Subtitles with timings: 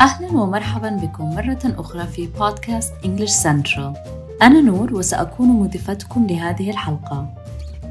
[0.00, 3.98] أهلا ومرحبا بكم مرة أخرى في بودكاست English Central
[4.42, 7.34] أنا نور وسأكون مضيفتكم لهذه الحلقة.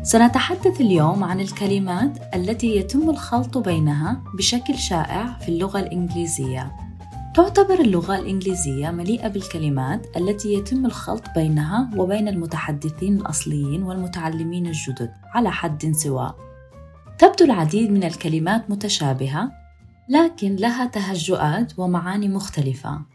[0.03, 6.71] سنتحدث اليوم عن الكلمات التي يتم الخلط بينها بشكل شائع في اللغة الإنجليزية.
[7.35, 15.51] تعتبر اللغة الإنجليزية مليئة بالكلمات التي يتم الخلط بينها وبين المتحدثين الأصليين والمتعلمين الجدد على
[15.51, 16.35] حد سواء.
[17.17, 19.51] تبدو العديد من الكلمات متشابهة
[20.09, 23.05] لكن لها تهجؤات ومعاني مختلفة.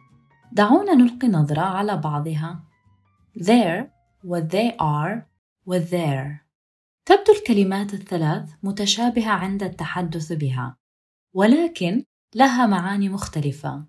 [0.53, 2.65] دعونا نلقي نظرة على بعضها.
[3.39, 3.84] There
[4.25, 5.23] و they are
[5.67, 6.45] و there
[7.07, 10.77] تبدو الكلمات الثلاث متشابهة عند التحدث بها
[11.34, 13.87] ولكن لها معاني مختلفة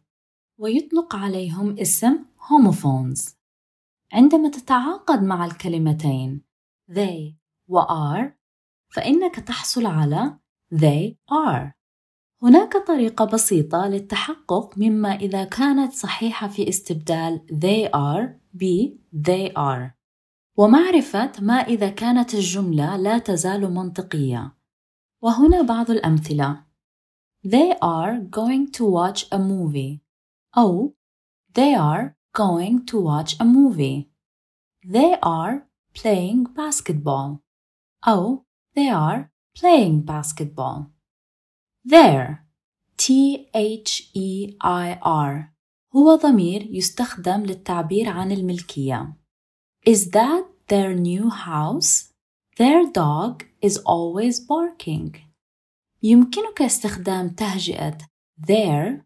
[0.57, 3.33] ويطلق عليهم اسم homophones.
[4.13, 6.41] عندما تتعاقد مع الكلمتين
[6.91, 7.35] they
[7.67, 8.31] و are
[8.89, 10.37] فإنك تحصل على
[10.73, 11.84] they are.
[12.43, 19.95] هناك طريقة بسيطة للتحقق مما إذا كانت صحيحة في استبدال they are ب they are
[20.57, 24.55] ومعرفة ما إذا كانت الجملة لا تزال منطقية
[25.21, 26.65] وهنا بعض الأمثلة
[27.45, 29.99] They are going to watch a movie
[30.57, 30.95] أو
[31.53, 34.09] They are going to watch a movie
[34.83, 37.39] They are playing basketball
[38.07, 40.94] أو They are playing basketball
[41.87, 42.41] There
[42.97, 43.07] T
[43.53, 45.53] H E I R
[45.95, 49.17] هو ضمير يستخدم للتعبير عن الملكية.
[49.89, 52.13] Is that their new house?
[52.57, 55.17] Their dog is always barking.
[56.03, 57.97] يمكنك استخدام تهجئة
[58.47, 59.01] their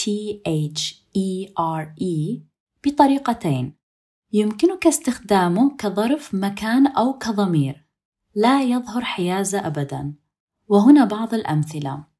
[0.00, 0.10] T
[0.46, 2.40] H E R E
[2.84, 3.76] بطريقتين.
[4.32, 7.86] يمكنك استخدامه كظرف مكان أو كضمير.
[8.34, 10.14] لا يظهر حيازة أبداً.
[10.68, 12.11] وهنا بعض الأمثلة.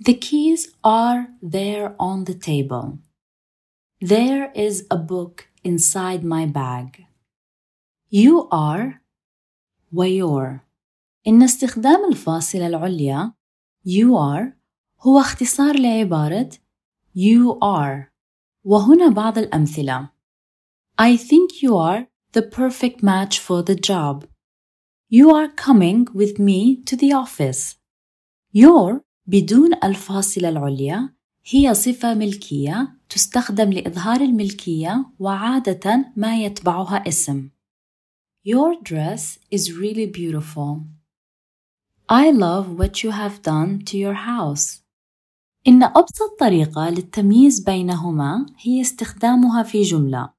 [0.00, 2.98] The keys are there on the table.
[4.00, 7.06] There is a book inside my bag.
[8.10, 9.00] You are
[9.92, 10.60] ويور
[11.26, 13.32] إن استخدام الفاصلة العليا
[13.86, 14.58] you are
[15.00, 16.50] هو اختصار لعبارة
[17.14, 18.12] you are
[18.64, 20.10] وهنا بعض الأمثلة
[20.98, 24.26] I think you are the perfect match for the job.
[25.08, 27.76] You are coming with me to the office.
[28.52, 31.09] Your بدون الفاصلة العليا
[31.45, 37.49] هي صفة ملكية تستخدم لإظهار الملكية وعادة ما يتبعها اسم.
[38.47, 40.81] Your dress is really beautiful.
[42.09, 44.81] I love what you have done to your house.
[45.67, 50.29] إن أبسط طريقة للتمييز بينهما هي استخدامها في جملة.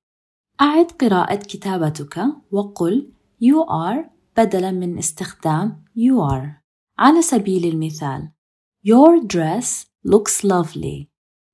[0.61, 3.13] أعد قراءة كتابتك وقل
[3.45, 6.49] you are بدلا من استخدام you are.
[6.99, 8.31] على سبيل المثال
[8.83, 11.09] Your dress looks lovely.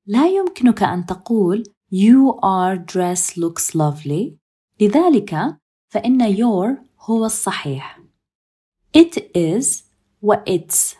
[0.06, 4.38] لا يمكنك أن تقول Your dress looks lovely.
[4.80, 8.00] لذلك فإن your هو الصحيح.
[8.98, 9.82] It is
[10.22, 10.96] و it's.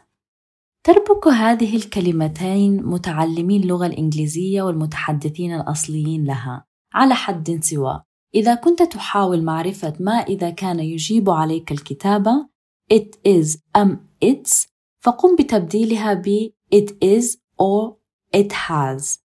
[0.85, 6.65] تربك هذه الكلمتين متعلمي اللغة الإنجليزية والمتحدثين الأصليين لها
[6.95, 8.03] على حد سواء.
[8.35, 12.49] إذا كنت تحاول معرفة ما إذا كان يجيب عليك الكتابة
[12.93, 14.76] it is أم it's
[15.07, 17.97] فقم بتبديلها ب it is or
[18.37, 19.19] it has.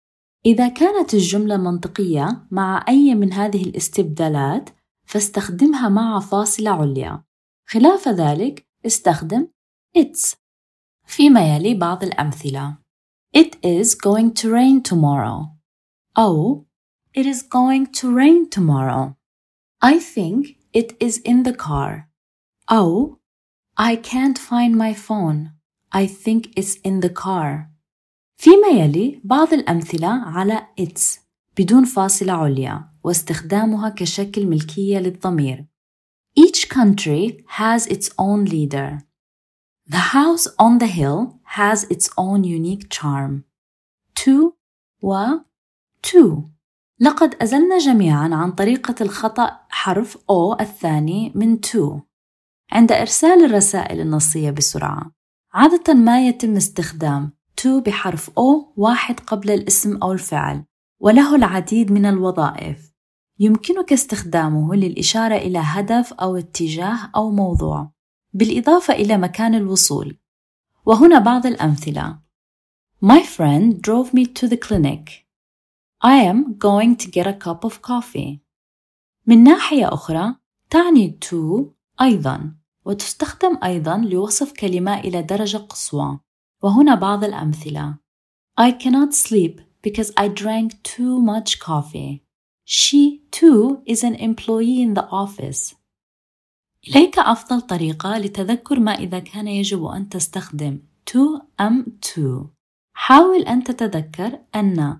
[0.46, 4.70] إذا كانت الجملة منطقية مع أي من هذه الاستبدالات
[5.04, 7.24] فاستخدمها مع فاصلة عليا.
[7.66, 9.48] خلاف ذلك استخدم
[9.98, 10.36] it's.
[11.06, 12.78] فيما يلي بعض الأمثلة
[13.36, 15.46] It is going to rain tomorrow
[16.18, 16.66] أو
[17.18, 19.16] It is going to rain tomorrow
[19.80, 22.08] I think it is in the car
[22.70, 23.18] أو
[23.76, 25.57] I can't find my phone
[25.92, 27.70] I think it's in the car.
[28.36, 31.18] فيما يلي بعض الأمثلة على it's
[31.58, 35.66] بدون فاصلة عليا واستخدامها كشكل ملكية للضمير.
[36.40, 38.98] Each country has its own leader.
[39.90, 43.44] The house on the hill has its own unique charm.
[44.14, 44.52] To
[45.02, 45.38] و
[46.02, 46.42] to
[47.00, 52.00] لقد أزلنا جميعا عن طريقة الخطأ حرف O الثاني من to
[52.72, 55.17] عند إرسال الرسائل النصية بسرعة.
[55.58, 60.64] عادة ما يتم استخدام to بحرف O واحد قبل الاسم أو الفعل
[61.00, 62.92] وله العديد من الوظائف
[63.38, 67.92] يمكنك استخدامه للإشارة إلى هدف أو اتجاه أو موضوع
[68.32, 70.18] بالإضافة إلى مكان الوصول
[70.86, 72.18] وهنا بعض الأمثلة
[73.04, 75.26] My friend drove me to the clinic.
[76.04, 78.38] I am going to get a cup of coffee.
[79.26, 80.34] من ناحية أخرى
[80.70, 81.64] تعني to
[82.00, 82.54] أيضا
[82.88, 86.20] وتستخدم أيضا لوصف كلمة إلى درجة قصوى
[86.62, 87.98] وهنا بعض الأمثلة
[88.60, 92.24] I cannot sleep because I drank too much coffee.
[92.64, 95.74] She too is an employee in the office.
[96.88, 100.80] إليك أفضل طريقة لتذكر ما إذا كان يجب أن تستخدم
[101.10, 102.46] to أم to.
[102.92, 104.98] حاول أن تتذكر أن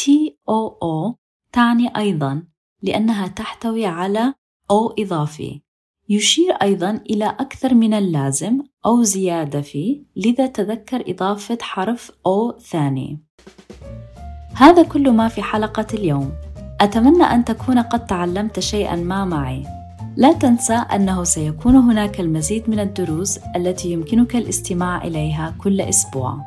[0.00, 1.14] TOO
[1.52, 2.44] تعني أيضا
[2.82, 4.34] لأنها تحتوي على
[4.72, 5.62] O إضافي
[6.10, 13.20] يشير أيضا إلى أكثر من اللازم أو زيادة فيه لذا تذكر إضافة حرف O ثاني.
[14.54, 16.32] هذا كل ما في حلقة اليوم.
[16.80, 19.64] أتمنى أن تكون قد تعلمت شيئا ما معي.
[20.16, 26.38] لا تنسى أنه سيكون هناك المزيد من الدروس التي يمكنك الاستماع إليها كل أسبوع.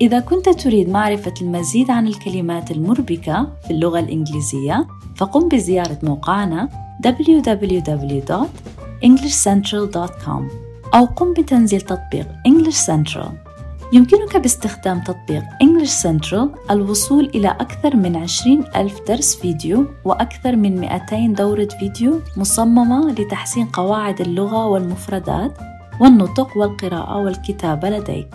[0.00, 4.86] إذا كنت تريد معرفة المزيد عن الكلمات المربكة في اللغة الإنجليزية
[5.16, 6.68] فقم بزيارة موقعنا
[9.02, 10.42] www.englishcentral.com
[10.94, 13.28] أو قم بتنزيل تطبيق English Central.
[13.92, 20.80] يمكنك باستخدام تطبيق English Central الوصول إلى أكثر من 20 ألف درس فيديو وأكثر من
[20.80, 25.58] 200 دورة فيديو مصممة لتحسين قواعد اللغة والمفردات
[26.00, 28.28] والنطق والقراءة والكتابة لديك.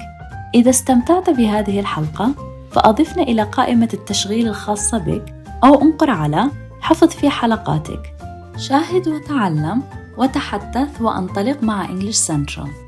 [0.55, 2.31] إذا استمتعت بهذه الحلقة
[2.71, 8.13] فأضفنا إلى قائمة التشغيل الخاصة بك أو انقر على حفظ في حلقاتك.
[8.57, 9.83] شاهد وتعلم
[10.17, 12.86] وتحدث وانطلق مع English Central